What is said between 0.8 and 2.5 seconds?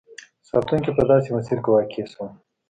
په داسې مسیر کې واقع شول.